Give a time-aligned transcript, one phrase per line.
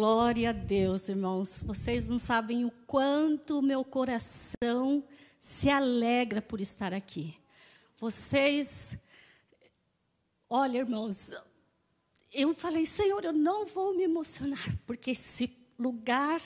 [0.00, 1.64] Glória a Deus, irmãos.
[1.66, 5.02] Vocês não sabem o quanto meu coração
[5.40, 7.34] se alegra por estar aqui.
[7.98, 8.96] Vocês,
[10.48, 11.34] olha, irmãos,
[12.32, 16.40] eu falei, Senhor, eu não vou me emocionar, porque esse lugar,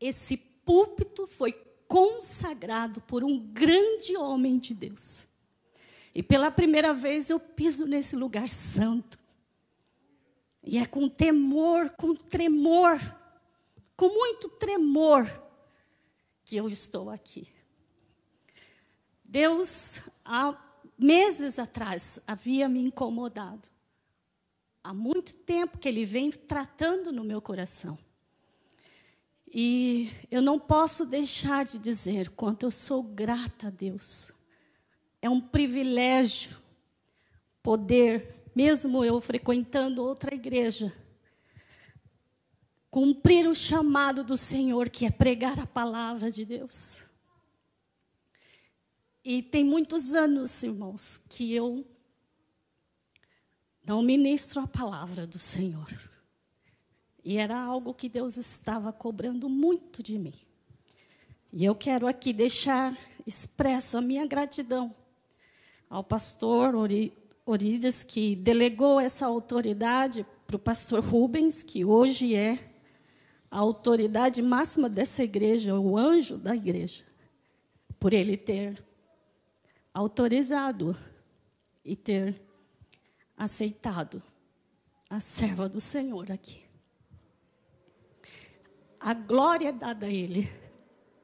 [0.00, 1.52] esse púlpito foi
[1.86, 5.28] consagrado por um grande homem de Deus.
[6.12, 9.21] E pela primeira vez eu piso nesse lugar santo.
[10.62, 13.00] E é com temor, com tremor,
[13.96, 15.28] com muito tremor,
[16.44, 17.48] que eu estou aqui.
[19.24, 20.56] Deus, há
[20.96, 23.68] meses atrás, havia me incomodado.
[24.84, 27.98] Há muito tempo que Ele vem tratando no meu coração.
[29.54, 34.32] E eu não posso deixar de dizer quanto eu sou grata a Deus.
[35.20, 36.56] É um privilégio
[37.62, 40.92] poder mesmo eu frequentando outra igreja,
[42.90, 46.98] cumprir o chamado do Senhor, que é pregar a palavra de Deus.
[49.24, 51.86] E tem muitos anos, irmãos, que eu
[53.84, 56.10] não ministro a palavra do Senhor.
[57.24, 60.34] E era algo que Deus estava cobrando muito de mim.
[61.52, 64.94] E eu quero aqui deixar expresso a minha gratidão
[65.88, 66.74] ao pastor
[67.44, 72.58] Orides, que delegou essa autoridade para o pastor Rubens, que hoje é
[73.50, 77.04] a autoridade máxima dessa igreja, o anjo da igreja,
[77.98, 78.82] por ele ter
[79.92, 80.96] autorizado
[81.84, 82.40] e ter
[83.36, 84.22] aceitado
[85.10, 86.62] a serva do Senhor aqui.
[88.98, 90.48] A glória é dada a ele.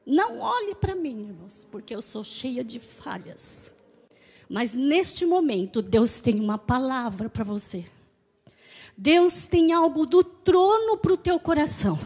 [0.05, 3.71] Não olhe para mim, irmãos, porque eu sou cheia de falhas.
[4.49, 7.85] Mas neste momento, Deus tem uma palavra para você.
[8.97, 11.99] Deus tem algo do trono para o teu coração.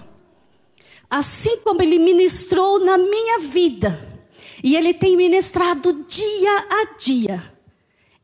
[1.09, 4.13] Assim como Ele ministrou na minha vida,
[4.61, 7.53] e Ele tem ministrado dia a dia,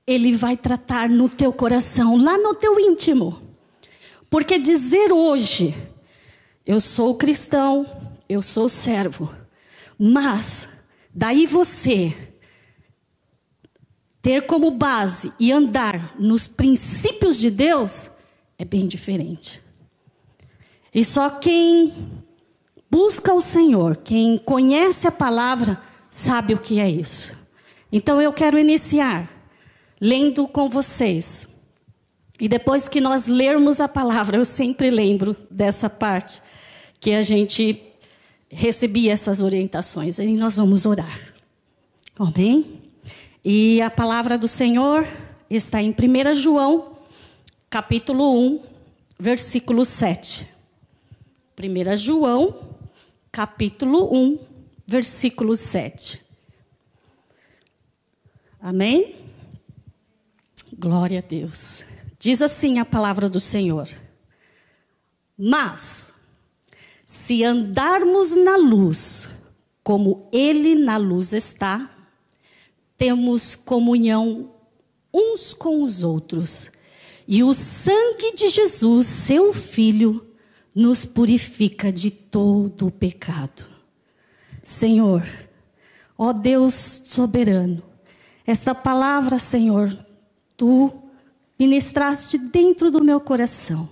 [0.05, 3.41] Ele vai tratar no teu coração, lá no teu íntimo.
[4.29, 5.73] Porque dizer hoje,
[6.65, 7.85] eu sou cristão,
[8.27, 9.33] eu sou servo,
[9.97, 10.69] mas
[11.13, 12.28] daí você
[14.21, 18.11] ter como base e andar nos princípios de Deus
[18.57, 19.61] é bem diferente.
[20.93, 21.93] E só quem
[22.89, 27.37] busca o Senhor, quem conhece a palavra, sabe o que é isso.
[27.91, 29.29] Então eu quero iniciar
[29.99, 31.47] lendo com vocês.
[32.39, 36.41] E depois que nós lermos a palavra, eu sempre lembro dessa parte
[36.99, 37.81] que a gente
[38.49, 40.19] recebia essas orientações.
[40.19, 41.19] E nós vamos orar.
[42.17, 42.78] Amém?
[43.43, 45.07] E a palavra do Senhor
[45.49, 46.97] está em 1 João,
[47.69, 48.61] capítulo 1,
[49.17, 50.45] versículo 7.
[51.57, 52.59] 1 João,
[53.31, 54.39] capítulo 1,
[54.85, 56.21] versículo 7.
[58.61, 59.15] Amém?
[60.77, 61.85] Glória a Deus.
[62.19, 63.87] Diz assim a palavra do Senhor:
[65.37, 66.13] Mas,
[67.05, 69.29] se andarmos na luz,
[69.81, 71.89] como Ele na luz está,
[72.99, 74.51] temos comunhão
[75.11, 76.69] uns com os outros.
[77.25, 80.27] E o sangue de Jesus, seu Filho,
[80.75, 83.65] nos purifica de todo o pecado.
[84.61, 85.25] Senhor,
[86.17, 87.81] ó Deus soberano,
[88.45, 89.97] esta palavra, Senhor,
[90.57, 90.91] tu
[91.57, 93.87] ministraste dentro do meu coração.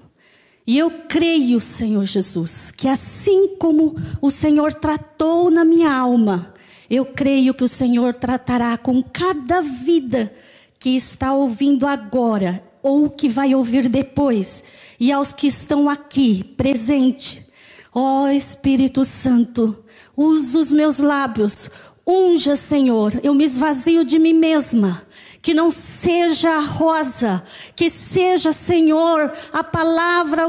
[0.65, 6.53] E eu creio, Senhor Jesus, que assim como o Senhor tratou na minha alma,
[6.89, 10.33] eu creio que o Senhor tratará com cada vida
[10.79, 14.63] que está ouvindo agora ou que vai ouvir depois,
[14.99, 17.45] e aos que estão aqui presente.
[17.93, 19.83] Ó oh, Espírito Santo,
[20.15, 21.69] usa os meus lábios,
[22.05, 25.05] unja, Senhor, eu me esvazio de mim mesma.
[25.41, 27.43] Que não seja a rosa,
[27.75, 30.43] que seja, Senhor, a palavra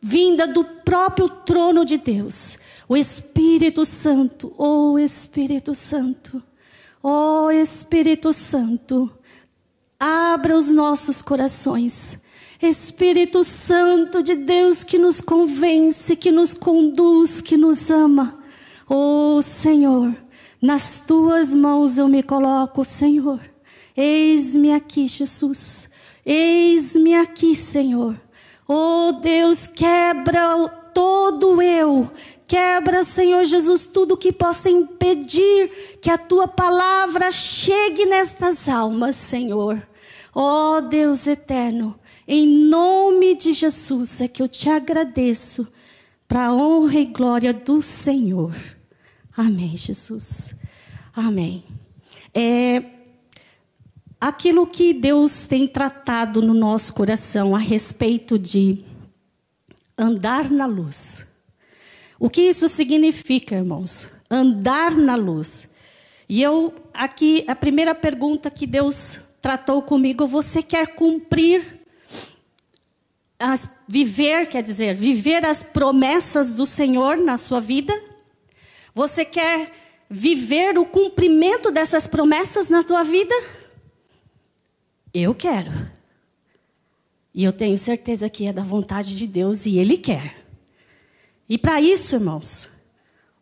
[0.00, 6.42] vinda do próprio trono de Deus o Espírito Santo, oh Espírito Santo,
[7.02, 9.12] oh Espírito Santo,
[9.98, 12.18] abra os nossos corações.
[12.62, 18.38] Espírito Santo de Deus que nos convence, que nos conduz, que nos ama.
[18.88, 20.14] Oh Senhor,
[20.62, 23.40] nas tuas mãos eu me coloco, Senhor.
[23.96, 25.88] Eis-me aqui, Jesus.
[26.24, 28.18] Eis-me aqui, Senhor.
[28.66, 32.10] Oh Deus, quebra todo eu
[32.46, 39.84] Quebra, Senhor Jesus, tudo que possa impedir que a tua palavra chegue nestas almas, Senhor.
[40.32, 41.98] Ó oh, Deus eterno,
[42.28, 45.66] em nome de Jesus é que eu te agradeço.
[46.28, 48.54] para a honra e glória do Senhor.
[49.36, 50.50] Amém, Jesus.
[51.14, 51.64] Amém.
[52.34, 52.82] É
[54.20, 58.84] aquilo que Deus tem tratado no nosso coração a respeito de
[59.96, 61.24] andar na luz.
[62.18, 64.08] O que isso significa, irmãos?
[64.30, 65.68] Andar na luz.
[66.28, 71.80] E eu, aqui, a primeira pergunta que Deus tratou comigo, você quer cumprir,
[73.38, 77.92] as, viver, quer dizer, viver as promessas do Senhor na sua vida?
[78.94, 79.72] Você quer
[80.08, 83.34] viver o cumprimento dessas promessas na tua vida?
[85.12, 85.70] Eu quero.
[87.34, 90.45] E eu tenho certeza que é da vontade de Deus e Ele quer.
[91.48, 92.68] E para isso, irmãos,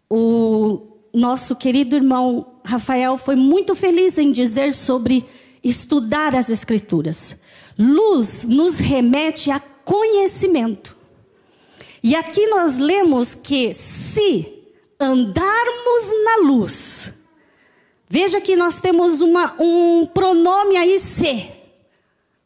[0.09, 5.25] o nosso querido irmão Rafael foi muito feliz em dizer sobre
[5.63, 7.37] estudar as Escrituras.
[7.79, 10.97] Luz nos remete a conhecimento.
[12.03, 14.63] E aqui nós lemos que se
[15.01, 17.11] andarmos na luz,
[18.09, 21.51] veja que nós temos uma, um pronome aí se,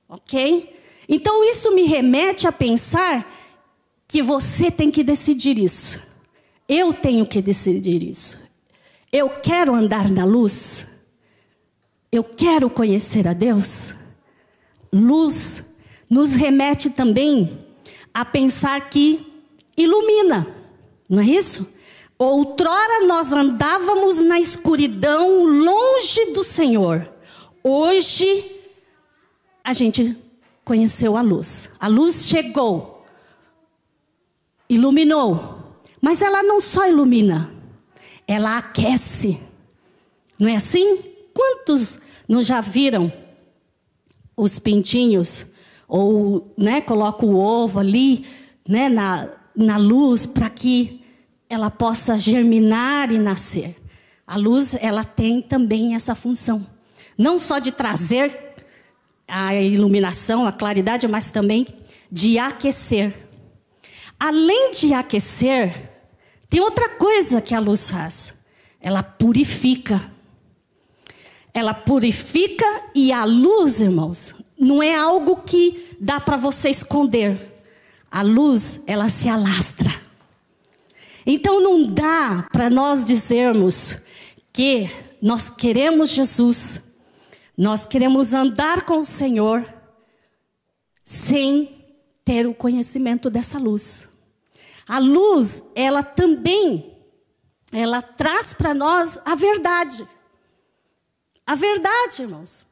[0.09, 0.77] ok?
[1.09, 3.38] Então isso me remete a pensar
[4.09, 6.03] que você tem que decidir isso.
[6.67, 8.41] Eu tenho que decidir isso.
[9.13, 10.87] Eu quero andar na luz.
[12.11, 13.93] Eu quero conhecer a Deus.
[14.91, 15.63] Luz
[16.11, 17.67] nos remete também
[18.13, 19.27] a pensar que
[19.77, 20.47] ilumina,
[21.09, 21.71] não é isso?
[22.19, 27.09] Outrora nós andávamos na escuridão, longe do Senhor.
[27.63, 28.51] Hoje
[29.63, 30.17] a gente
[30.65, 31.71] conheceu a luz.
[31.79, 32.98] A luz chegou
[34.69, 35.59] iluminou.
[36.01, 37.53] Mas ela não só ilumina,
[38.27, 39.41] ela aquece.
[40.39, 41.01] Não é assim?
[41.35, 43.13] Quantos não já viram
[44.37, 45.47] os pintinhos?
[45.89, 48.27] Ou né, coloca o ovo ali
[48.69, 51.01] né, na, na luz para que
[51.49, 53.77] ela possa germinar e nascer.
[54.27, 56.65] A luz ela tem também essa função.
[57.17, 58.57] Não só de trazer
[59.27, 61.67] a iluminação, a claridade, mas também
[62.13, 63.28] de aquecer.
[64.19, 65.91] Além de aquecer,
[66.51, 68.35] tem outra coisa que a luz faz.
[68.81, 70.01] Ela purifica.
[71.55, 77.63] Ela purifica e a luz, irmãos, não é algo que dá para você esconder.
[78.11, 79.93] A luz, ela se alastra.
[81.27, 84.05] Então não dá para nós dizermos
[84.53, 84.91] que
[85.21, 86.81] nós queremos Jesus,
[87.57, 89.65] nós queremos andar com o Senhor
[91.05, 91.78] sem
[92.29, 94.07] ter o conhecimento dessa luz.
[94.87, 96.95] A luz, ela também,
[97.73, 100.07] ela traz para nós a verdade.
[101.47, 102.67] A verdade, irmãos.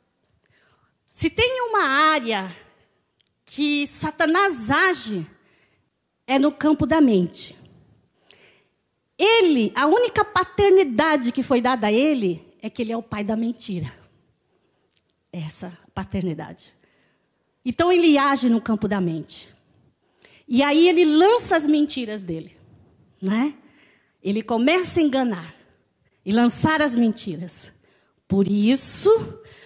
[1.11, 2.55] Se tem uma área
[3.47, 5.27] que Satanás age,
[6.27, 7.57] é no campo da mente.
[9.17, 13.25] Ele, a única paternidade que foi dada a ele é que ele é o pai
[13.25, 13.91] da mentira.
[15.33, 16.76] Essa paternidade.
[17.69, 19.49] Então ele age no campo da mente.
[20.47, 22.57] E aí ele lança as mentiras dele,
[23.21, 23.55] né?
[24.23, 25.53] Ele começa a enganar
[26.25, 27.73] e lançar as mentiras.
[28.29, 29.11] Por isso,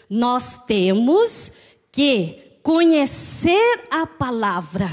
[0.09, 1.53] nós temos
[1.93, 4.89] que conhecer a palavra,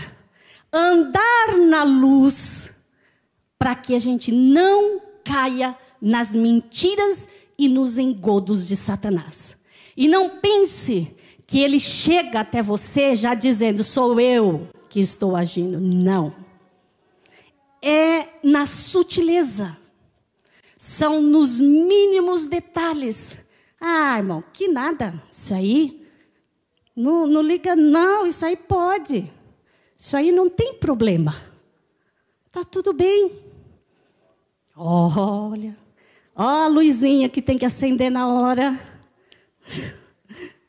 [0.72, 2.74] andar na luz,
[3.58, 7.26] para que a gente não caia nas mentiras
[7.58, 9.56] e nos engodos de Satanás.
[9.96, 11.16] E não pense
[11.48, 15.80] que ele chega até você já dizendo: sou eu, que estou agindo.
[15.80, 16.36] Não.
[17.82, 19.78] É na sutileza.
[20.78, 23.38] São nos mínimos detalhes.
[23.80, 25.14] Ah, irmão, que nada.
[25.32, 26.06] Isso aí.
[26.96, 28.28] Não, não liga, não.
[28.28, 29.32] Isso aí pode.
[29.98, 31.36] Isso aí não tem problema.
[32.52, 33.32] Tá tudo bem.
[34.76, 35.78] Olha.
[36.36, 38.80] Ó, a luzinha que tem que acender na hora.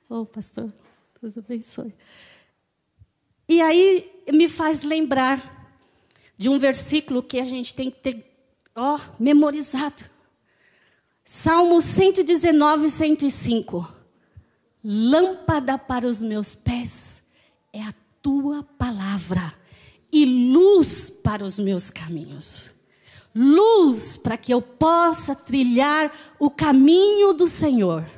[0.09, 0.73] Oh, pastor,
[1.21, 1.95] Deus abençoe.
[3.49, 5.77] E aí me faz lembrar
[6.37, 8.25] de um versículo que a gente tem que ter,
[8.75, 10.05] ó, memorizado.
[11.25, 13.95] Salmo 119, 105.
[14.83, 17.21] Lâmpada para os meus pés
[17.73, 19.53] é a tua palavra
[20.11, 22.73] e luz para os meus caminhos.
[23.35, 28.18] Luz para que eu possa trilhar o caminho do Senhor.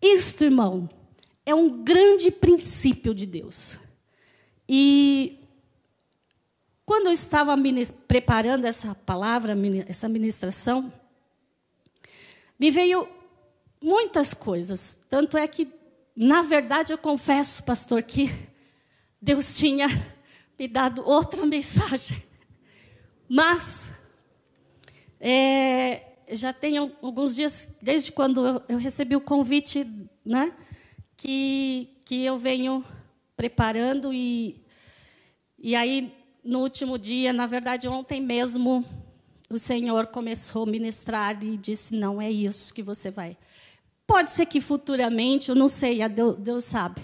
[0.00, 0.88] Isto, irmão,
[1.44, 3.78] é um grande princípio de Deus.
[4.68, 5.38] E
[6.84, 7.54] quando eu estava
[8.06, 10.92] preparando essa palavra, essa ministração,
[12.58, 13.08] me veio
[13.82, 14.96] muitas coisas.
[15.08, 15.68] Tanto é que,
[16.14, 18.30] na verdade, eu confesso, pastor, que
[19.20, 19.86] Deus tinha
[20.58, 22.22] me dado outra mensagem
[23.28, 23.92] Mas,
[25.20, 29.86] é, já tem alguns dias, desde quando eu, recebi o convite,
[30.24, 30.52] né,
[31.16, 32.84] que, que eu venho
[33.36, 34.64] preparando e,
[35.58, 36.12] e aí,
[36.44, 38.84] no último dia, na verdade, ontem mesmo,
[39.50, 43.36] o Senhor começou a ministrar e disse: Não é isso que você vai.
[44.06, 47.02] Pode ser que futuramente, eu não sei, Deus, Deus sabe,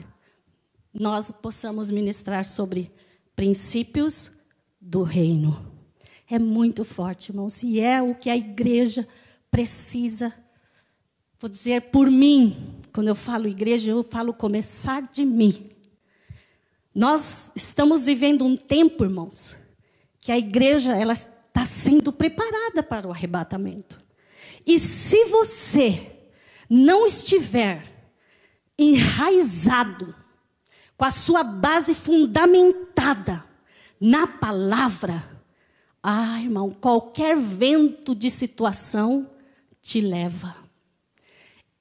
[0.93, 2.93] nós possamos ministrar sobre
[3.35, 4.33] princípios
[4.81, 5.74] do reino.
[6.29, 9.07] É muito forte, irmãos, e é o que a igreja
[9.51, 10.35] precisa.
[11.39, 15.71] Vou dizer por mim, quando eu falo igreja, eu falo começar de mim.
[16.95, 19.59] Nós estamos vivendo um tempo, irmãos,
[20.21, 24.01] que a igreja ela está sendo preparada para o arrebatamento.
[24.67, 26.13] E se você
[26.71, 27.85] não estiver
[28.79, 30.15] enraizado,
[30.97, 33.45] com a sua base fundamentada
[34.01, 35.34] na palavra,
[36.07, 39.27] ah, irmão, qualquer vento de situação
[39.81, 40.55] te leva.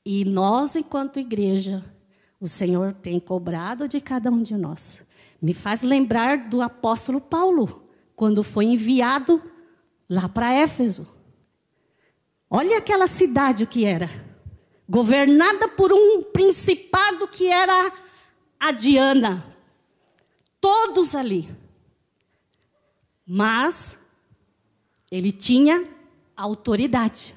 [0.06, 1.84] E nós, enquanto igreja,
[2.40, 5.06] o Senhor tem cobrado de cada um de nós.
[5.42, 9.44] Me faz lembrar do apóstolo Paulo, quando foi enviado
[10.10, 11.06] lá para Éfeso.
[12.50, 14.10] Olha aquela cidade o que era.
[14.88, 17.92] Governada por um principado que era
[18.58, 19.46] a Diana.
[20.62, 21.50] Todos ali.
[23.28, 24.02] Mas
[25.14, 25.84] ele tinha
[26.36, 27.36] autoridade.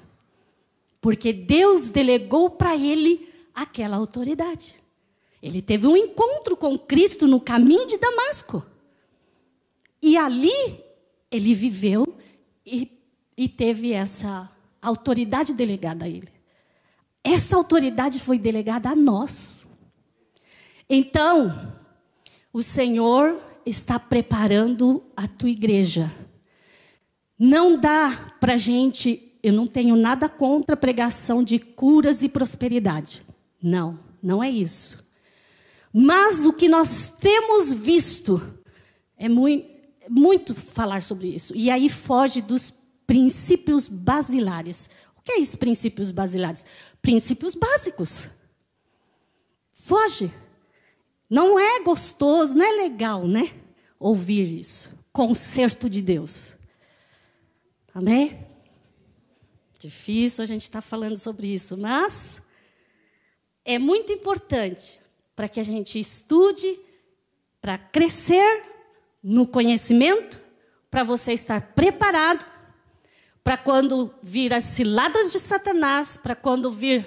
[0.99, 4.77] Porque Deus delegou para ele aquela autoridade.
[5.43, 8.65] Ele teve um encontro com Cristo no caminho de Damasco.
[10.01, 10.83] E ali
[11.31, 12.17] ele viveu
[12.65, 12.91] e,
[13.37, 16.33] e teve essa autoridade delegada a ele.
[17.23, 19.67] Essa autoridade foi delegada a nós.
[20.89, 21.75] Então,
[22.55, 26.11] o Senhor está preparando a tua igreja
[27.39, 33.25] não dá para gente, eu não tenho nada contra a pregação de curas e prosperidade.
[33.63, 35.05] Não, não é isso.
[35.93, 38.43] Mas o que nós temos visto
[39.17, 39.69] é muito,
[40.09, 41.55] muito falar sobre isso.
[41.57, 42.73] E aí foge dos
[43.07, 44.91] princípios basilares.
[45.17, 46.67] O que é isso, princípios basilares?
[47.01, 48.31] Princípios básicos.
[49.71, 50.31] Foge.
[51.29, 53.51] Não é gostoso, não é legal, né?
[53.99, 54.91] Ouvir isso.
[55.13, 56.57] Concerto de Deus.
[57.97, 58.47] Amém?
[59.79, 62.43] Difícil a gente estar tá falando sobre isso, mas
[63.65, 65.01] é muito importante
[65.35, 66.79] para que a gente estude,
[67.59, 68.65] para crescer
[69.23, 70.39] no conhecimento,
[70.91, 72.45] para você estar preparado
[73.43, 77.07] para quando vir as ciladas de Satanás, para quando vir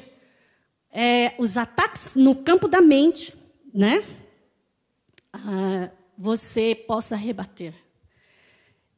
[0.91, 3.35] é, os ataques no campo da mente,
[3.71, 4.03] né?
[5.31, 7.75] Ah, você possa rebater.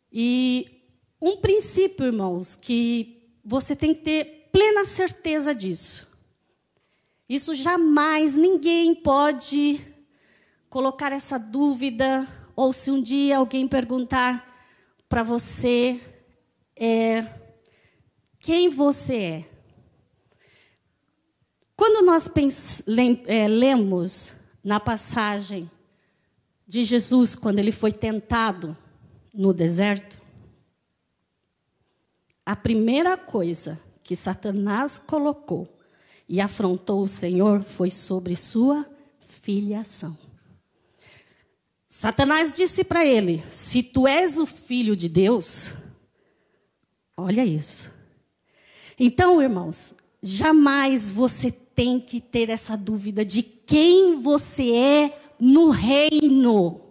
[0.10, 0.80] E
[1.22, 6.12] um princípio, irmãos, que você tem que ter plena certeza disso.
[7.30, 9.80] Isso jamais ninguém pode
[10.70, 14.51] colocar essa dúvida, ou se um dia alguém perguntar
[15.08, 16.00] para você
[16.75, 17.25] é,
[18.40, 19.46] quem você é.
[21.75, 22.30] Quando nós
[23.25, 25.70] é, lemos na passagem
[26.68, 28.78] de Jesus, quando ele foi tentado
[29.34, 30.21] no deserto,
[32.51, 35.74] a primeira coisa que Satanás colocou
[36.27, 38.86] e afrontou o Senhor foi sobre sua
[39.41, 40.17] filiação.
[41.88, 45.75] Satanás disse para ele: Se tu és o filho de Deus,
[47.15, 47.93] olha isso.
[49.00, 56.81] Então, irmãos, jamais você tem que ter essa dúvida de quem você é no reino.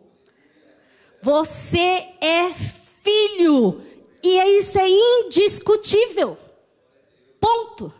[1.22, 3.89] Você é filho
[4.22, 6.38] e é isso é indiscutível.
[7.40, 7.92] Ponto.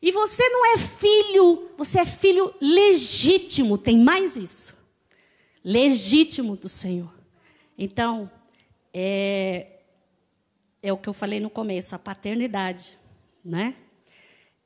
[0.00, 4.76] E você não é filho, você é filho legítimo, tem mais isso.
[5.64, 7.12] Legítimo do Senhor.
[7.78, 8.30] Então,
[8.92, 9.78] é,
[10.82, 12.98] é o que eu falei no começo, a paternidade,
[13.44, 13.76] né?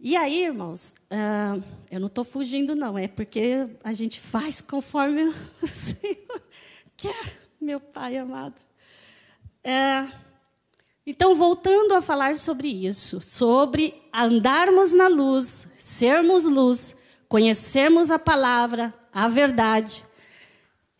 [0.00, 5.22] E aí, irmãos, uh, eu não estou fugindo, não, é porque a gente faz conforme
[5.62, 6.42] o Senhor
[6.96, 8.56] quer, meu Pai amado.
[9.64, 10.25] Uh,
[11.06, 16.96] então, voltando a falar sobre isso, sobre andarmos na luz, sermos luz,
[17.28, 20.04] conhecermos a palavra, a verdade,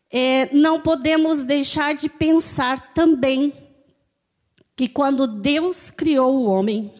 [0.08, 3.52] é, não podemos deixar de pensar também
[4.76, 6.92] que quando Deus criou o homem,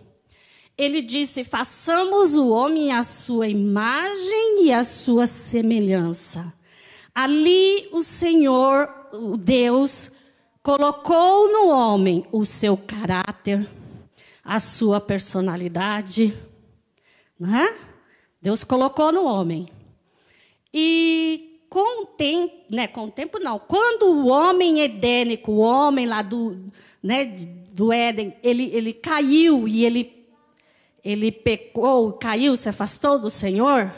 [0.76, 6.52] ele disse: façamos o homem à sua imagem e à sua semelhança.
[7.14, 10.10] Ali o Senhor, o Deus,
[10.66, 13.68] colocou no homem o seu caráter,
[14.42, 16.36] a sua personalidade,
[17.38, 17.72] né?
[18.42, 19.68] Deus colocou no homem.
[20.74, 26.04] E com o tempo, né, com o tempo não, quando o homem edênico, o homem
[26.04, 26.60] lá do,
[27.00, 27.26] né,
[27.70, 30.26] do Éden, ele, ele caiu e ele,
[31.04, 33.94] ele pecou, caiu, se afastou do Senhor,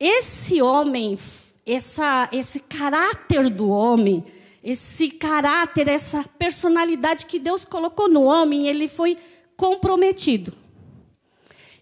[0.00, 1.18] esse homem,
[1.66, 4.24] essa, esse caráter do homem,
[4.64, 9.18] esse caráter, essa personalidade que Deus colocou no homem, ele foi
[9.58, 10.54] comprometido.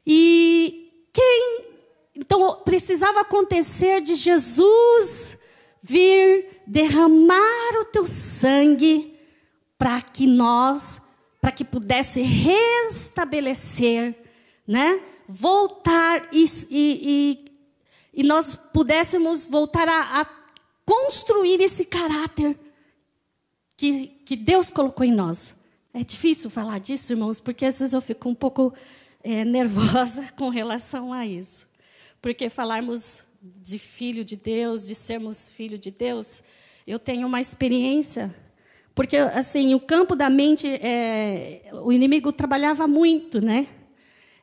[0.05, 1.71] E quem.
[2.17, 5.39] Então, precisava acontecer de Jesus
[5.81, 9.17] vir derramar o teu sangue
[9.79, 11.01] para que nós,
[11.41, 14.15] para que pudesse restabelecer,
[14.67, 15.01] né?
[15.29, 17.45] Voltar e, e, e,
[18.13, 20.27] e nós pudéssemos voltar a, a
[20.85, 22.59] construir esse caráter
[23.83, 25.57] que, que Deus colocou em nós.
[25.93, 28.73] É difícil falar disso, irmãos, porque às vezes eu fico um pouco
[29.25, 31.69] é, nervosa com relação a isso.
[32.21, 36.45] Porque falarmos de filho de Deus, de sermos filho de Deus,
[36.87, 38.33] eu tenho uma experiência.
[38.95, 43.67] Porque, assim, o campo da mente, é, o inimigo trabalhava muito, né?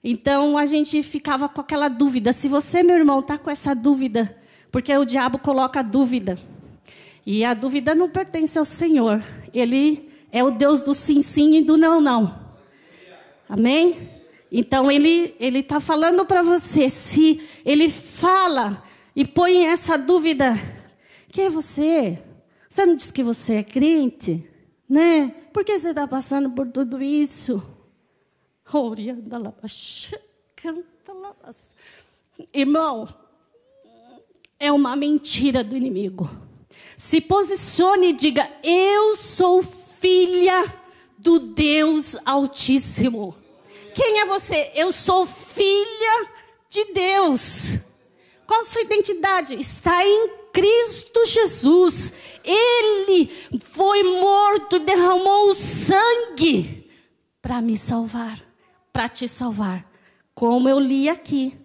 [0.03, 2.33] Então, a gente ficava com aquela dúvida.
[2.33, 4.37] Se você, meu irmão, está com essa dúvida,
[4.69, 6.37] porque o diabo coloca dúvida.
[7.31, 9.23] E a dúvida não pertence ao Senhor.
[9.53, 12.35] Ele é o Deus do sim, sim e do não, não.
[13.47, 14.09] Amém?
[14.51, 18.83] Então ele ele está falando para você, se ele fala
[19.15, 20.55] e põe essa dúvida,
[21.31, 22.17] quem é você?
[22.67, 24.49] Você não disse que você é crente,
[24.89, 25.27] né?
[25.53, 27.63] Por que você está passando por tudo isso?
[32.51, 33.07] Irmão,
[34.59, 36.48] é uma mentira do inimigo.
[36.99, 40.65] Se posicione e diga: Eu sou filha
[41.17, 43.37] do Deus Altíssimo.
[43.95, 44.69] Quem é você?
[44.75, 46.27] Eu sou filha
[46.69, 47.77] de Deus.
[48.45, 49.55] Qual a sua identidade?
[49.55, 52.11] Está em Cristo Jesus.
[52.43, 53.31] Ele
[53.63, 56.85] foi morto e derramou o sangue
[57.41, 58.41] para me salvar,
[58.91, 59.89] para te salvar.
[60.35, 61.57] Como eu li aqui.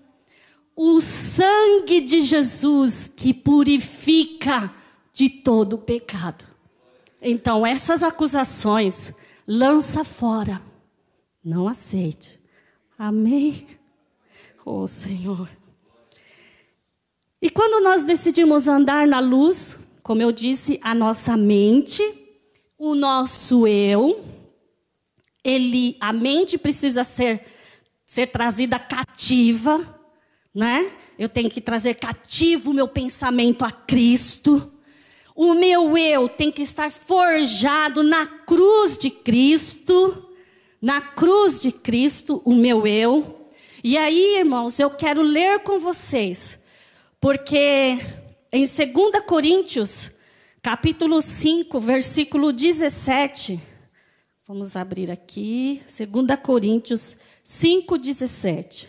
[0.76, 4.72] O sangue de Jesus que purifica
[5.14, 6.44] de todo pecado.
[7.22, 9.14] Então, essas acusações,
[9.48, 10.60] lança fora.
[11.42, 12.38] Não aceite.
[12.98, 13.66] Amém?
[14.66, 15.48] Oh, Senhor.
[17.40, 22.02] E quando nós decidimos andar na luz, como eu disse, a nossa mente,
[22.76, 24.22] o nosso eu,
[25.42, 27.46] ele, a mente precisa ser
[28.06, 29.80] ser trazida cativa,
[30.54, 30.92] né?
[31.18, 34.72] Eu tenho que trazer cativo o meu pensamento a Cristo.
[35.34, 40.24] O meu eu tem que estar forjado na cruz de Cristo
[40.84, 43.48] na cruz de Cristo, o meu eu.
[43.82, 46.58] E aí, irmãos, eu quero ler com vocês,
[47.18, 47.98] porque
[48.52, 50.10] em 2 Coríntios,
[50.60, 53.58] capítulo 5, versículo 17,
[54.46, 58.86] vamos abrir aqui, 2 Coríntios 5, 17.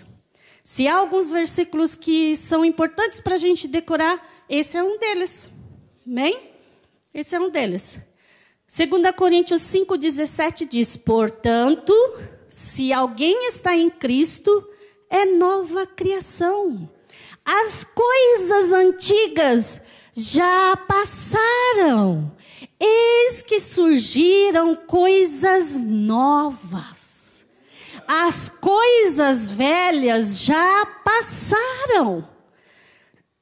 [0.66, 5.48] Se há alguns versículos que são importantes para a gente decorar, esse é um deles.
[6.06, 6.52] Amém?
[7.12, 8.00] Esse é um deles.
[8.68, 11.94] 2 Coríntios 5,17 diz: Portanto,
[12.50, 14.70] se alguém está em Cristo,
[15.10, 16.90] é nova criação.
[17.44, 19.82] As coisas antigas
[20.14, 22.32] já passaram,
[22.80, 27.46] eis que surgiram coisas novas.
[28.08, 32.28] As coisas velhas já passaram,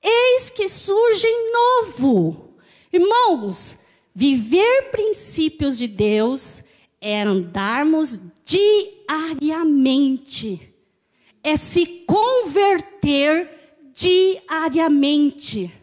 [0.02, 2.53] eis que surge novo.
[2.94, 3.78] Irmãos,
[4.16, 6.62] Viver princípios de Deus
[7.02, 10.72] é andarmos diariamente,
[11.42, 15.74] é se converter diariamente.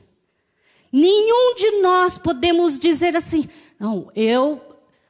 [0.92, 3.48] Nenhum de nós podemos dizer assim,
[3.80, 4.60] não, eu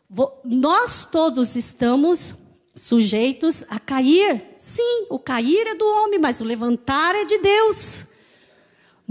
[0.08, 2.34] vou, nós todos estamos
[2.74, 4.46] sujeitos a cair.
[4.56, 8.09] Sim, o cair é do homem, mas o levantar é de Deus.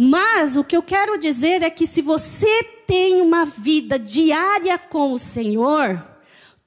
[0.01, 5.11] Mas o que eu quero dizer é que se você tem uma vida diária com
[5.11, 6.01] o Senhor,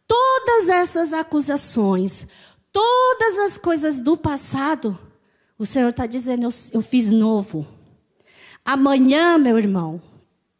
[0.06, 2.26] todas essas acusações,
[2.70, 4.98] todas as coisas do passado,
[5.58, 7.66] o Senhor está dizendo: eu, eu fiz novo.
[8.62, 10.02] Amanhã, meu irmão,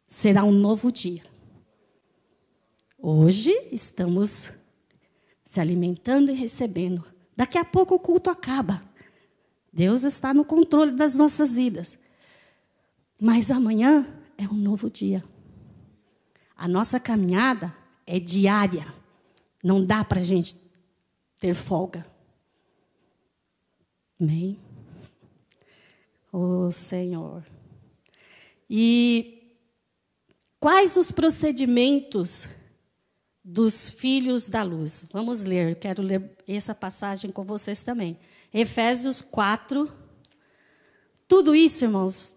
[0.07, 1.21] será um novo dia.
[2.97, 4.49] Hoje estamos
[5.45, 7.05] se alimentando e recebendo.
[7.37, 8.81] Daqui a pouco o culto acaba.
[9.71, 12.01] Deus está no controle das nossas vidas.
[13.25, 14.05] Mas amanhã
[14.37, 15.23] é um novo dia.
[16.57, 17.73] A nossa caminhada
[18.05, 18.85] é diária.
[19.63, 20.57] Não dá para a gente
[21.39, 22.05] ter folga.
[24.19, 24.59] Amém?
[26.33, 27.45] Oh, Senhor.
[28.69, 29.55] E
[30.59, 32.49] quais os procedimentos
[33.41, 35.07] dos filhos da luz?
[35.13, 38.19] Vamos ler, quero ler essa passagem com vocês também.
[38.53, 39.89] Efésios 4.
[41.25, 42.32] Tudo isso, irmãos,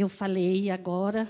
[0.00, 1.28] eu falei agora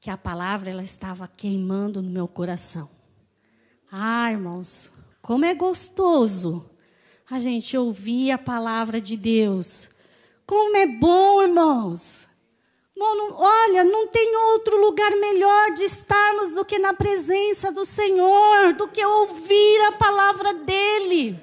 [0.00, 2.90] que a palavra ela estava queimando no meu coração.
[3.90, 6.68] Ah, irmãos, como é gostoso
[7.30, 9.88] a gente ouvir a palavra de Deus.
[10.46, 12.28] Como é bom, irmãos.
[12.94, 18.86] Olha, não tem outro lugar melhor de estarmos do que na presença do Senhor, do
[18.86, 21.40] que ouvir a palavra dEle.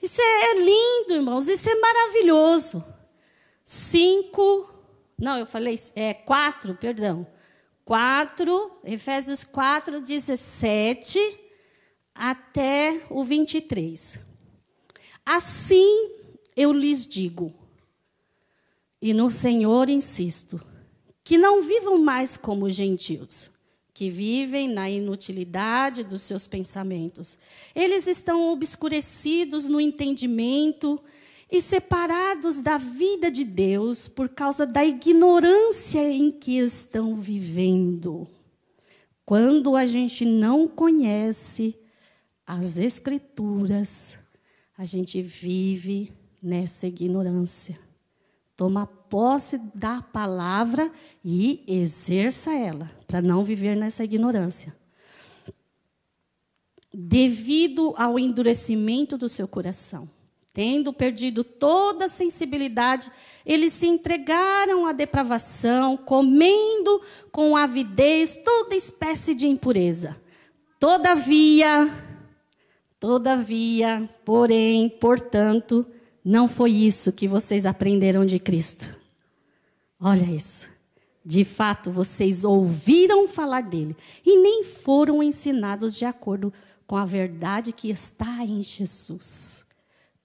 [0.00, 2.84] Isso é lindo, irmãos, isso é maravilhoso.
[3.64, 4.68] Cinco,
[5.18, 7.26] não, eu falei, é quatro, perdão.
[7.84, 11.18] 4, Efésios 4, 17
[12.14, 14.18] até o 23.
[15.24, 16.10] Assim
[16.56, 17.54] eu lhes digo,
[19.00, 20.60] e no Senhor insisto,
[21.22, 23.50] que não vivam mais como gentios,
[23.92, 27.38] que vivem na inutilidade dos seus pensamentos.
[27.74, 31.00] Eles estão obscurecidos no entendimento
[31.50, 38.26] e separados da vida de Deus por causa da ignorância em que estão vivendo.
[39.24, 41.76] Quando a gente não conhece
[42.46, 44.16] as Escrituras,
[44.76, 47.78] a gente vive nessa ignorância.
[48.56, 50.90] Toma posse da palavra
[51.24, 54.74] e exerça ela, para não viver nessa ignorância.
[56.92, 60.08] Devido ao endurecimento do seu coração,
[60.56, 63.12] Tendo perdido toda a sensibilidade,
[63.44, 70.16] eles se entregaram à depravação, comendo com avidez toda espécie de impureza.
[70.80, 71.92] Todavia,
[72.98, 75.84] todavia, porém, portanto,
[76.24, 78.98] não foi isso que vocês aprenderam de Cristo.
[80.00, 80.66] Olha isso.
[81.22, 86.50] De fato, vocês ouviram falar dele e nem foram ensinados de acordo
[86.86, 89.65] com a verdade que está em Jesus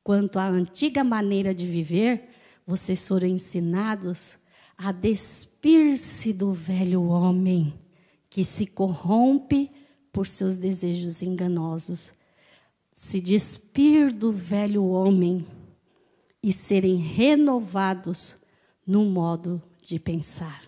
[0.04, 2.30] quanto à antiga maneira de viver,
[2.66, 4.36] vocês foram ensinados
[4.78, 7.74] a despir-se do velho homem
[8.30, 9.70] que se corrompe
[10.12, 12.14] por seus desejos enganosos.
[12.96, 15.46] Se despir do velho homem
[16.42, 18.38] e serem renovados
[18.86, 20.64] no modo de pensar.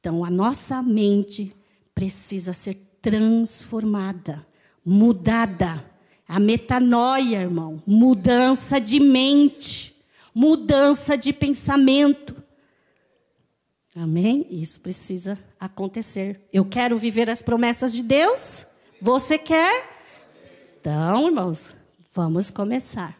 [0.00, 1.54] Então, a nossa mente
[1.94, 4.46] precisa ser transformada,
[4.84, 5.84] mudada
[6.28, 9.96] a metanoia, irmão, mudança de mente,
[10.34, 12.36] mudança de pensamento.
[13.96, 14.46] Amém?
[14.50, 16.46] Isso precisa acontecer.
[16.52, 18.66] Eu quero viver as promessas de Deus.
[19.00, 19.88] Você quer?
[20.78, 21.74] Então, irmãos,
[22.12, 23.16] vamos começar.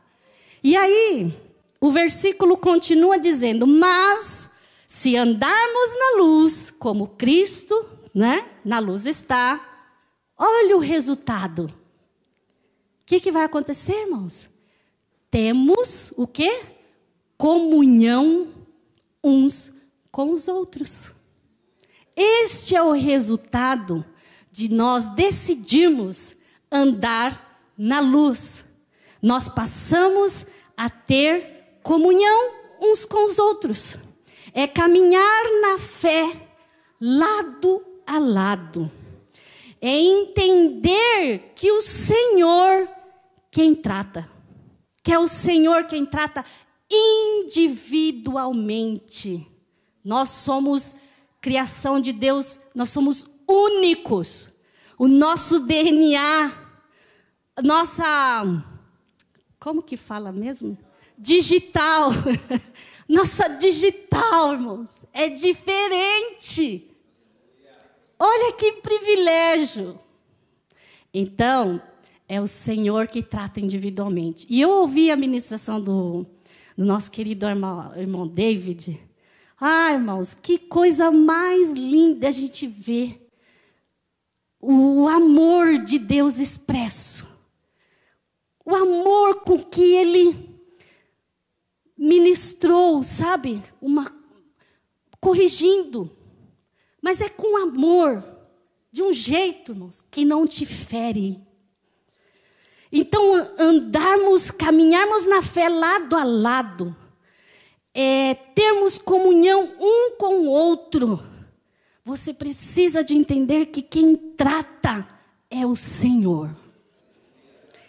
[0.62, 1.34] E aí,
[1.80, 4.50] o versículo continua dizendo: Mas
[4.86, 9.88] se andarmos na luz, como Cristo, né, na luz está,
[10.36, 11.72] olha o resultado
[13.08, 14.50] que, que vai acontecer, irmãos?
[15.30, 16.60] Temos o quê?
[17.38, 18.48] Comunhão
[19.24, 19.72] uns
[20.12, 21.14] com os outros.
[22.14, 24.04] Este é o resultado
[24.50, 26.36] de nós decidirmos
[26.70, 28.62] andar na luz.
[29.22, 30.44] Nós passamos
[30.76, 33.96] a ter comunhão uns com os outros.
[34.52, 36.30] É caminhar na fé
[37.00, 38.90] lado a lado.
[39.80, 42.97] É entender que o Senhor
[43.50, 44.30] quem trata.
[45.02, 46.44] Que é o Senhor quem trata
[46.90, 49.46] individualmente.
[50.04, 50.94] Nós somos
[51.40, 54.50] criação de Deus, nós somos únicos.
[54.98, 56.50] O nosso DNA,
[57.62, 58.64] nossa.
[59.58, 60.76] Como que fala mesmo?
[61.16, 62.10] Digital.
[63.08, 66.94] Nossa digital, irmãos, é diferente.
[68.18, 69.98] Olha que privilégio.
[71.12, 71.80] Então,
[72.28, 74.46] é o Senhor que trata individualmente.
[74.50, 76.26] E eu ouvi a ministração do,
[76.76, 79.00] do nosso querido irmão, irmão David.
[79.58, 83.26] Ah, irmãos, que coisa mais linda a gente ver
[84.60, 87.26] o amor de Deus expresso.
[88.64, 90.60] O amor com que ele
[91.96, 93.62] ministrou, sabe?
[93.80, 94.14] Uma
[95.18, 96.14] corrigindo.
[97.00, 98.22] Mas é com amor,
[98.92, 101.47] de um jeito, irmãos, que não te fere
[102.90, 106.96] então, andarmos, caminharmos na fé lado a lado,
[107.92, 111.22] é, termos comunhão um com o outro.
[112.04, 115.06] Você precisa de entender que quem trata
[115.50, 116.50] é o Senhor.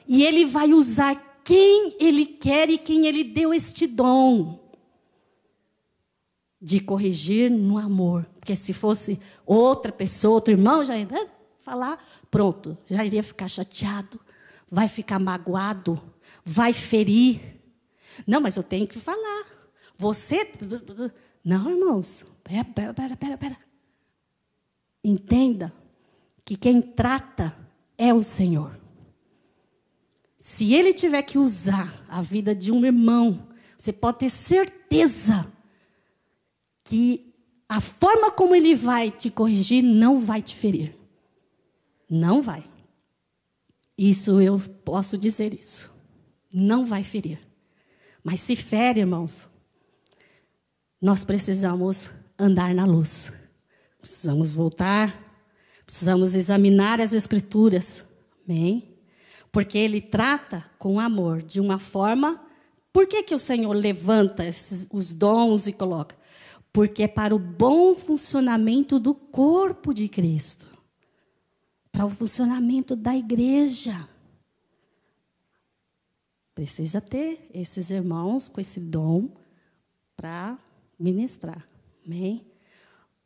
[0.08, 4.60] E Ele vai usar quem Ele quer e quem Ele deu este dom
[6.62, 8.26] de corrigir no amor.
[8.40, 11.08] Porque se fosse outra pessoa, outro irmão, já ia
[11.60, 14.20] falar, pronto, já iria ficar chateado,
[14.72, 16.00] vai ficar magoado,
[16.44, 17.60] vai ferir.
[18.26, 19.46] Não, mas eu tenho que falar.
[19.98, 20.52] Você.
[21.44, 22.26] Não, irmãos.
[22.44, 23.38] Pera, pera, pera, pera.
[23.38, 23.58] pera.
[25.04, 25.74] Entenda
[26.44, 27.56] que quem trata
[27.98, 28.80] é o Senhor.
[30.38, 35.52] Se ele tiver que usar a vida de um irmão, você pode ter certeza
[36.84, 37.36] que
[37.68, 40.96] a forma como ele vai te corrigir não vai te ferir.
[42.10, 42.64] Não vai.
[44.02, 45.92] Isso eu posso dizer isso.
[46.50, 47.38] Não vai ferir.
[48.24, 49.50] Mas se fere, irmãos,
[51.02, 52.10] nós precisamos
[52.40, 53.30] andar na luz.
[54.00, 55.14] Precisamos voltar,
[55.86, 58.02] precisamos examinar as escrituras.
[58.48, 58.98] Amém?
[59.52, 62.42] Porque ele trata com amor de uma forma.
[62.94, 66.16] Por que, que o Senhor levanta esses, os dons e coloca?
[66.72, 70.70] Porque é para o bom funcionamento do corpo de Cristo
[71.92, 74.08] para o funcionamento da igreja.
[76.54, 79.30] Precisa ter esses irmãos com esse dom
[80.16, 80.58] para
[81.00, 81.68] ministrar.
[82.06, 82.46] Amém?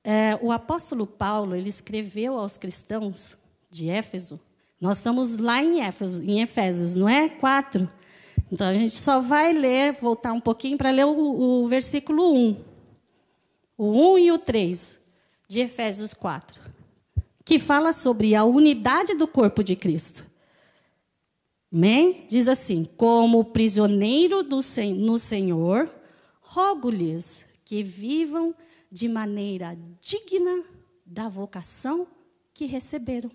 [0.04, 3.38] É, o apóstolo Paulo ele escreveu aos cristãos
[3.69, 4.39] de Éfeso.
[4.80, 7.30] Nós estamos lá em Éfeso, em Efésios, não é?
[7.30, 7.89] 4.
[8.52, 12.62] Então a gente só vai ler, voltar um pouquinho para ler o, o versículo 1.
[13.78, 15.02] O 1 e o 3
[15.47, 16.73] de Efésios 4
[17.45, 20.25] que fala sobre a unidade do corpo de Cristo.
[21.71, 22.25] Amém?
[22.27, 24.60] Diz assim: Como prisioneiro do,
[24.95, 25.91] no Senhor,
[26.41, 28.56] rogo-lhes que vivam
[28.91, 30.63] de maneira digna
[31.06, 32.08] da vocação
[32.53, 33.32] que receberam.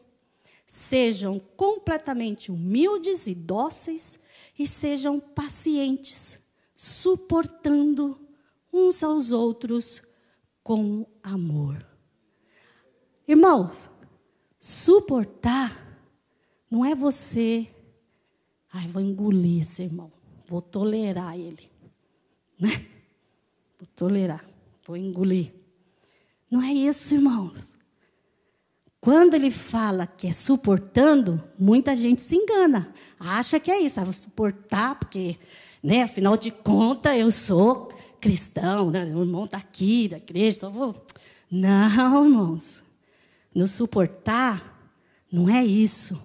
[0.67, 4.21] Sejam completamente humildes e dóceis
[4.59, 6.39] e sejam pacientes,
[6.77, 8.21] suportando
[8.73, 10.03] uns aos outros
[10.63, 11.85] com amor.
[13.27, 13.91] Irmãos,
[14.61, 15.87] Suportar
[16.71, 17.67] não é você,
[18.73, 20.13] ai, vou engolir esse irmão,
[20.47, 21.71] vou tolerar ele,
[22.59, 22.87] né?
[23.79, 24.45] Vou tolerar,
[24.87, 25.55] vou engolir.
[26.51, 27.77] Não é isso, irmãos.
[29.01, 32.93] Quando ele fala que é suportando, muita gente se engana.
[33.19, 35.39] Acha que é isso, ah, vou suportar, porque,
[35.83, 37.89] né, afinal de contas, eu sou
[38.21, 39.05] cristão, né?
[39.05, 41.05] o irmão está aqui da igreja, então vou.
[41.51, 42.83] Não, irmãos.
[43.59, 44.89] No suportar,
[45.33, 46.17] não é isso.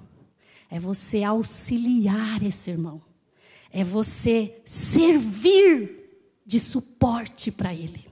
[0.70, 3.02] É você auxiliar esse irmão.
[3.72, 8.08] É você servir de suporte para ele.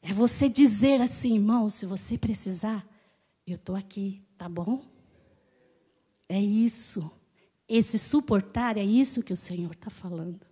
[0.00, 2.86] É você dizer assim, irmão, se você precisar,
[3.44, 4.80] eu estou aqui, tá bom?
[6.28, 7.10] É isso.
[7.68, 10.46] Esse suportar é isso que o Senhor está falando.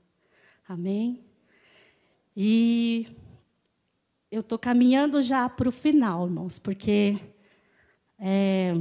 [0.66, 1.24] Amém?
[2.36, 3.06] E
[4.30, 7.18] eu estou caminhando já para o final, irmãos, porque
[8.16, 8.80] é,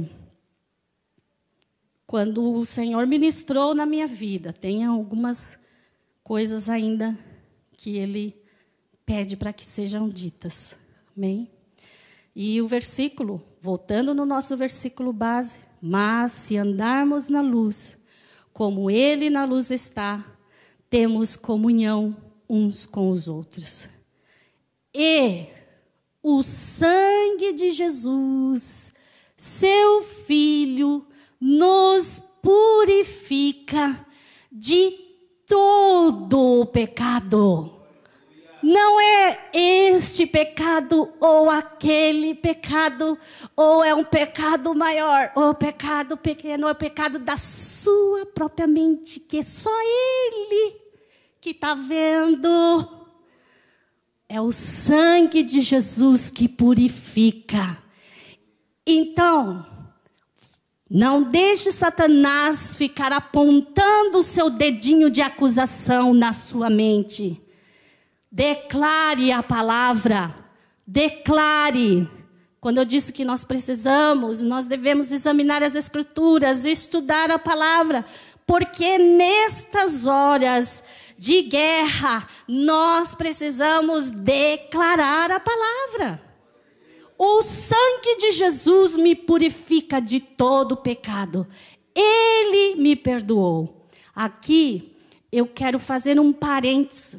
[2.06, 5.58] quando o Senhor ministrou na minha vida, tem algumas
[6.22, 7.18] coisas ainda
[7.72, 8.40] que Ele
[9.04, 10.76] pede para que sejam ditas.
[11.16, 11.50] Amém?
[12.34, 17.98] E o versículo, voltando no nosso versículo base, mas se andarmos na luz,
[18.52, 20.24] como Ele na luz está,
[20.88, 22.16] temos comunhão
[22.48, 23.88] uns com os outros
[24.94, 25.46] e
[26.22, 28.92] o sangue de Jesus,
[29.36, 31.06] seu Filho,
[31.40, 34.06] nos purifica
[34.50, 34.90] de
[35.46, 37.76] todo o pecado.
[38.62, 43.18] Não é este pecado ou aquele pecado,
[43.56, 49.18] ou é um pecado maior, ou pecado pequeno, ou é pecado da sua própria mente,
[49.18, 50.76] que é só Ele
[51.40, 52.99] que está vendo
[54.30, 57.76] é o sangue de Jesus que purifica.
[58.86, 59.66] Então,
[60.88, 67.42] não deixe Satanás ficar apontando o seu dedinho de acusação na sua mente.
[68.30, 70.32] Declare a palavra.
[70.86, 72.08] Declare.
[72.60, 78.04] Quando eu disse que nós precisamos, nós devemos examinar as Escrituras, estudar a palavra,
[78.46, 80.84] porque nestas horas
[81.20, 86.18] de guerra, nós precisamos declarar a palavra.
[87.18, 91.46] O sangue de Jesus me purifica de todo pecado.
[91.94, 93.86] Ele me perdoou.
[94.16, 94.96] Aqui
[95.30, 97.18] eu quero fazer um parênteses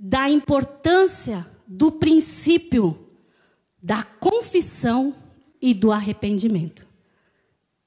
[0.00, 2.98] da importância do princípio
[3.82, 5.14] da confissão
[5.60, 6.88] e do arrependimento.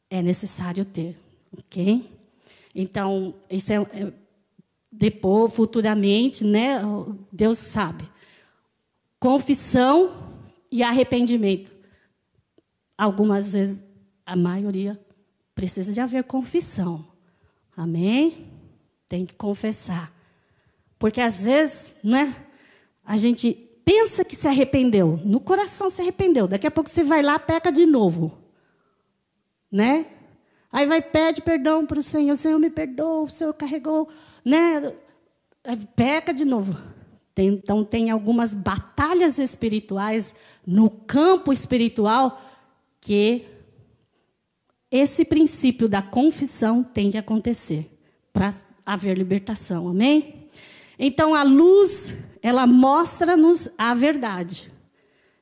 [0.08, 1.18] é necessário ter,
[1.58, 2.08] ok?
[2.76, 4.14] Então, isso é, é
[4.92, 6.82] depois, futuramente, né?
[7.32, 8.04] Deus sabe.
[9.20, 10.12] Confissão
[10.72, 11.72] e arrependimento.
[12.98, 13.84] Algumas vezes,
[14.26, 15.00] a maioria,
[15.56, 17.06] precisa de haver confissão.
[17.76, 18.48] Amém?
[19.08, 20.14] Tem que confessar.
[21.00, 22.36] Porque às vezes, né?
[23.04, 26.48] A gente pensa que se arrependeu, no coração se arrependeu.
[26.48, 28.38] Daqui a pouco você vai lá, peca de novo.
[29.72, 30.06] Né?
[30.72, 34.08] Aí vai pede perdão para o Senhor, Senhor me perdoa, o Senhor carregou,
[34.44, 34.94] né?
[35.96, 36.78] Peca de novo.
[37.36, 42.42] Então tem algumas batalhas espirituais no campo espiritual
[43.00, 43.46] que
[44.92, 47.90] esse princípio da confissão tem de acontecer
[48.32, 48.54] para
[48.86, 49.88] haver libertação.
[49.88, 50.50] Amém?
[51.00, 54.72] Então a luz, ela mostra-nos a verdade.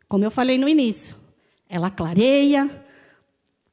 [0.08, 1.16] Como eu falei no início,
[1.68, 2.84] ela clareia,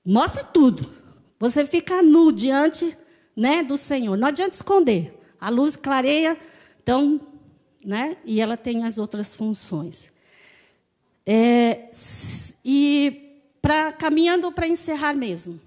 [0.05, 1.06] mostra tudo.
[1.39, 2.97] Você fica nu diante,
[3.35, 4.17] né, do Senhor.
[4.17, 5.19] Não adianta esconder.
[5.39, 6.37] A luz clareia,
[6.83, 7.21] então,
[7.85, 10.11] né, e ela tem as outras funções.
[11.27, 11.91] É,
[12.65, 15.61] e para caminhando para encerrar mesmo.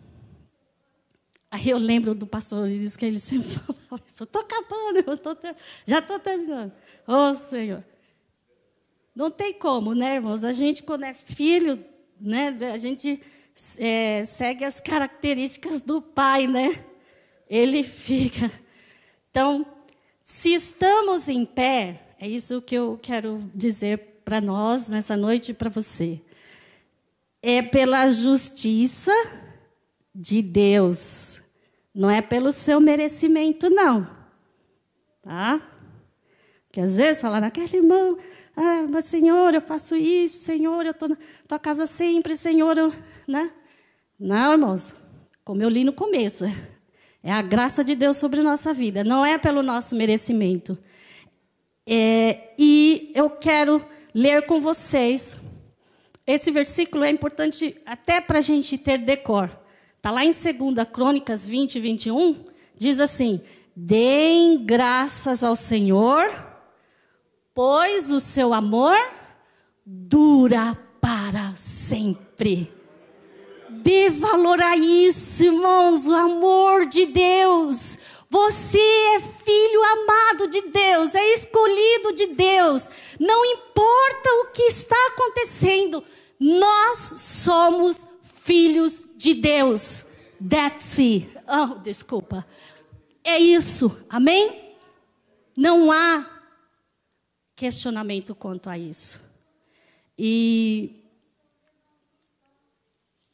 [1.51, 5.35] Aí eu lembro do pastor Luiz que ele sempre falava isso, estou acabando, eu tô
[5.85, 6.71] já estou terminando.
[7.07, 7.83] Oh, Senhor.
[9.15, 10.43] Não tem como, né, irmãos?
[10.43, 11.83] A gente, quando é filho,
[12.19, 13.21] né, a gente
[13.77, 16.83] é, segue as características do pai, né?
[17.49, 18.51] Ele fica.
[19.29, 19.65] Então,
[20.23, 25.53] se estamos em pé, é isso que eu quero dizer para nós nessa noite e
[25.53, 26.21] para você.
[27.41, 29.13] É pela justiça
[30.13, 31.41] de Deus,
[31.93, 34.09] não é pelo seu merecimento, não.
[35.21, 35.61] Tá?
[36.71, 38.17] Que às vezes fala naquele irmão,
[38.55, 42.93] ah, mas Senhor, eu faço isso, Senhor, eu estou na tua casa sempre, Senhor, eu,
[43.27, 43.51] né?
[44.19, 44.93] Não, irmãos,
[45.43, 46.45] como eu li no começo,
[47.23, 50.77] é a graça de Deus sobre nossa vida, não é pelo nosso merecimento.
[51.87, 55.37] É, e eu quero ler com vocês.
[56.27, 59.49] Esse versículo é importante até para a gente ter decor.
[59.97, 62.45] Está lá em 2 Crônicas 20, 21.
[62.77, 63.41] Diz assim:
[63.75, 66.48] Deem graças ao Senhor
[67.59, 68.97] pois o seu amor
[69.85, 72.73] dura para sempre.
[73.67, 77.99] Dê valor a isso, irmãos, o amor de Deus.
[78.29, 82.89] Você é filho amado de Deus, é escolhido de Deus.
[83.19, 86.01] Não importa o que está acontecendo,
[86.39, 90.05] nós somos filhos de Deus.
[90.49, 91.37] That's it.
[91.45, 92.47] Oh, desculpa.
[93.21, 93.99] É isso.
[94.09, 94.77] Amém?
[95.57, 96.38] Não há
[97.59, 99.21] questionamento quanto a isso.
[100.17, 101.03] E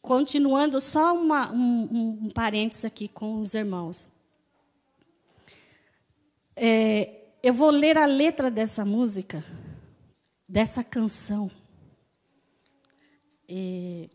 [0.02, 4.08] continuando só uma, um, um parênteses aqui com os irmãos.
[6.56, 9.46] É, eu vou ler a letra dessa música,
[10.50, 11.52] dessa canção.
[13.48, 14.10] E,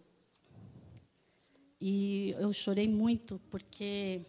[1.80, 4.22] e eu chorei muito porque,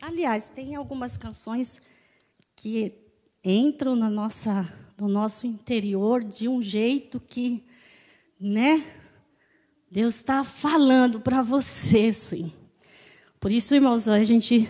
[0.00, 1.80] aliás, tem algumas canções
[2.54, 2.94] que
[3.42, 7.62] entram na nossa no nosso interior de um jeito que,
[8.40, 8.82] né?
[9.90, 12.52] Deus está falando para você, sim.
[13.38, 14.68] Por isso, irmãos, a gente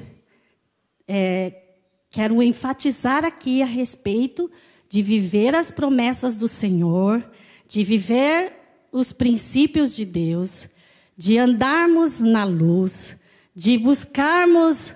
[1.06, 1.62] é,
[2.10, 4.50] quero enfatizar aqui a respeito
[4.88, 7.24] de viver as promessas do Senhor,
[7.66, 8.52] de viver
[8.92, 10.68] os princípios de Deus,
[11.16, 13.16] de andarmos na luz,
[13.54, 14.94] de buscarmos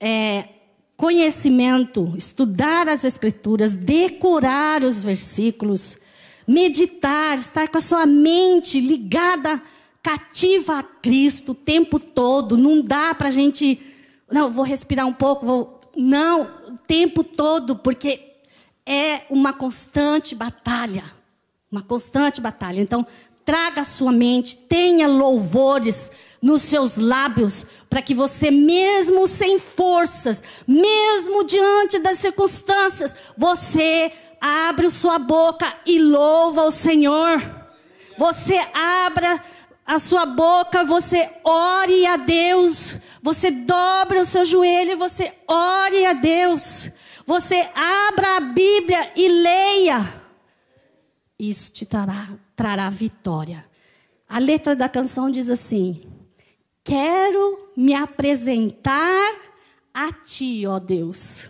[0.00, 0.48] é,
[0.98, 5.96] conhecimento, estudar as Escrituras, decorar os versículos,
[6.44, 9.62] meditar, estar com a sua mente ligada,
[10.02, 12.56] cativa a Cristo o tempo todo.
[12.56, 13.80] Não dá para a gente,
[14.28, 15.80] não, vou respirar um pouco, vou.
[15.96, 18.20] Não, o tempo todo, porque
[18.84, 21.04] é uma constante batalha.
[21.70, 22.80] Uma constante batalha.
[22.80, 23.06] Então,
[23.48, 30.44] traga a sua mente, tenha louvores nos seus lábios, para que você, mesmo sem forças,
[30.66, 37.42] mesmo diante das circunstâncias, você abre sua boca e louva o Senhor.
[38.18, 39.42] Você abra
[39.86, 42.98] a sua boca, você ore a Deus.
[43.22, 46.90] Você dobra o seu joelho e você ore a Deus.
[47.24, 50.22] Você abra a Bíblia e leia.
[51.38, 52.28] Isso te trará,
[52.58, 53.64] trará vitória.
[54.28, 56.02] A letra da canção diz assim:
[56.82, 59.32] quero me apresentar
[59.94, 61.48] a Ti, ó Deus.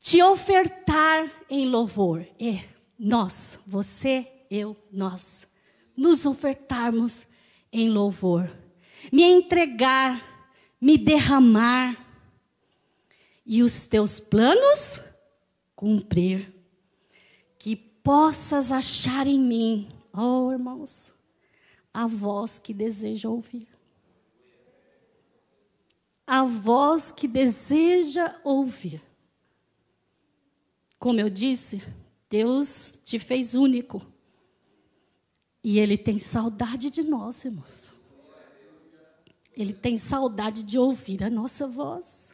[0.00, 2.26] Te ofertar em louvor.
[2.38, 2.64] É,
[2.98, 5.46] nós, você, eu, nós.
[5.96, 7.26] Nos ofertarmos
[7.72, 8.50] em louvor.
[9.12, 11.96] me entregar, me derramar
[13.46, 15.00] e os teus planos
[15.76, 16.55] cumprir.
[18.06, 21.12] Possas achar em mim, oh irmãos,
[21.92, 23.66] a voz que deseja ouvir.
[26.24, 29.02] A voz que deseja ouvir.
[31.00, 31.82] Como eu disse,
[32.30, 34.00] Deus te fez único.
[35.60, 37.96] E Ele tem saudade de nós, irmãos.
[39.52, 42.32] Ele tem saudade de ouvir a nossa voz,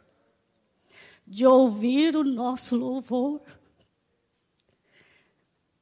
[1.25, 3.41] de ouvir o nosso louvor.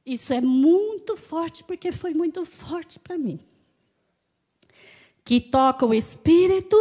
[0.05, 3.39] Isso é muito forte, porque foi muito forte para mim.
[5.23, 6.75] Que toca o Espírito,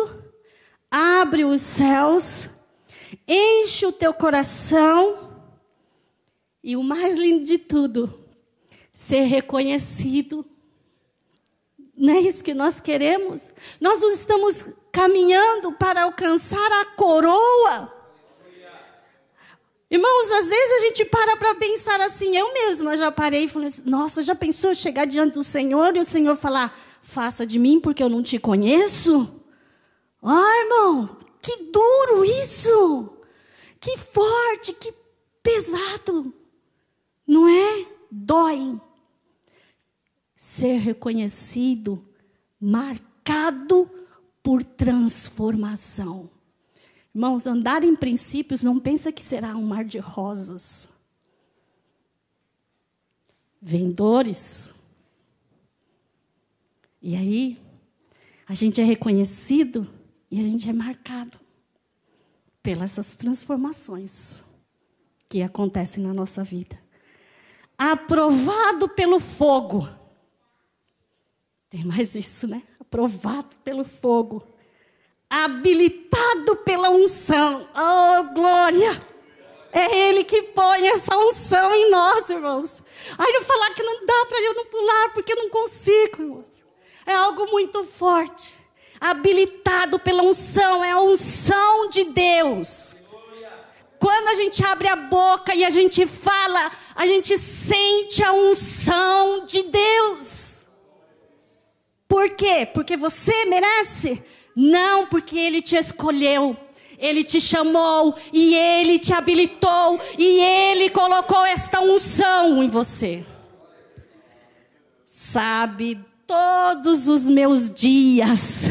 [0.91, 2.49] abre os céus,
[3.29, 5.31] enche o teu coração
[6.63, 8.13] e o mais lindo de tudo,
[8.93, 10.45] ser reconhecido.
[11.95, 13.51] Não é isso que nós queremos?
[13.81, 18.00] Nós estamos caminhando para alcançar a coroa.
[19.91, 23.69] Irmãos, às vezes a gente para para pensar assim, eu mesma já parei e falei
[23.69, 27.81] assim, nossa, já pensou chegar diante do Senhor e o Senhor falar, faça de mim
[27.81, 29.29] porque eu não te conheço?
[30.23, 33.17] Ah, irmão, que duro isso!
[33.81, 34.95] Que forte, que
[35.43, 36.33] pesado!
[37.27, 37.87] Não é?
[38.11, 38.81] Dói.
[40.37, 42.05] Ser reconhecido,
[42.61, 43.91] marcado
[44.43, 46.31] por transformação.
[47.15, 50.89] Irmãos, andar em princípios não pensa que será um mar de rosas.
[53.61, 54.73] Vendores.
[57.03, 57.59] E aí,
[58.47, 59.89] a gente é reconhecido
[60.31, 61.39] e a gente é marcado
[62.63, 64.43] pelas transformações
[65.29, 66.79] que acontecem na nossa vida
[67.81, 69.89] aprovado pelo fogo.
[71.71, 72.63] Tem mais isso, né?
[72.79, 74.47] Aprovado pelo fogo.
[75.31, 77.69] Habilitado pela unção.
[77.73, 79.01] Oh, glória!
[79.73, 82.83] É Ele que põe essa unção em nós, irmãos.
[83.17, 86.65] Aí eu falar que não dá para eu não pular, porque eu não consigo, irmãos.
[87.07, 88.59] É algo muito forte.
[89.01, 93.01] Habilitado pela unção, é a unção de Deus
[94.01, 99.45] quando a gente abre a boca e a gente fala, a gente sente a unção
[99.45, 100.65] de Deus.
[102.09, 102.67] Por quê?
[102.73, 104.25] Porque você merece?
[104.63, 106.57] Não, porque Ele te escolheu.
[106.99, 113.25] Ele te chamou e ele te habilitou e ele colocou esta unção em você.
[115.07, 118.69] Sabe, todos os meus dias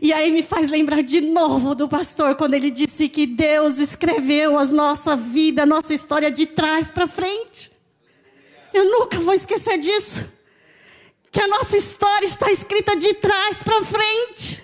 [0.00, 4.58] e aí me faz lembrar de novo do pastor quando ele disse que Deus escreveu
[4.58, 7.70] a nossa vida, a nossa história de trás para frente.
[8.72, 10.30] Eu nunca vou esquecer disso.
[11.34, 14.62] Que a nossa história está escrita de trás para frente.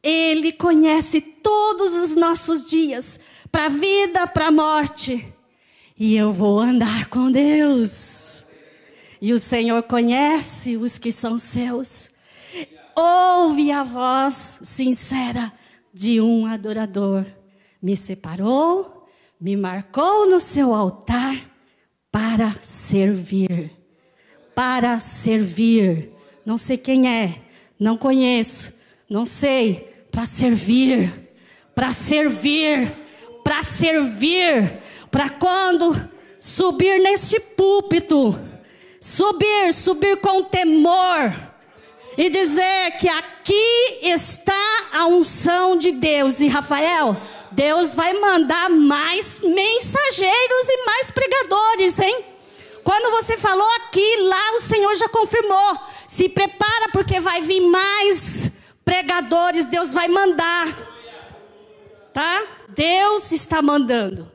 [0.00, 3.18] Ele conhece todos os nossos dias,
[3.50, 5.26] para a vida, para a morte.
[5.98, 8.46] E eu vou andar com Deus.
[9.20, 12.10] E o Senhor conhece os que são seus
[13.00, 15.52] ouve a voz sincera
[15.92, 17.24] de um adorador.
[17.80, 19.08] Me separou,
[19.40, 21.50] me marcou no seu altar
[22.12, 23.79] para servir.
[24.60, 26.10] Para servir.
[26.44, 27.36] Não sei quem é,
[27.78, 28.74] não conheço,
[29.08, 29.88] não sei.
[30.12, 31.10] Para servir,
[31.74, 32.94] para servir,
[33.42, 34.70] para servir.
[35.10, 35.96] Para quando
[36.38, 38.38] subir neste púlpito,
[39.00, 41.32] subir, subir com temor
[42.18, 46.38] e dizer que aqui está a unção de Deus.
[46.38, 47.16] E Rafael,
[47.50, 52.29] Deus vai mandar mais mensageiros e mais pregadores, hein?
[52.90, 55.78] Quando você falou aqui, lá o Senhor já confirmou.
[56.08, 58.50] Se prepara porque vai vir mais
[58.84, 60.66] pregadores, Deus vai mandar.
[62.12, 62.42] Tá?
[62.70, 64.28] Deus está mandando.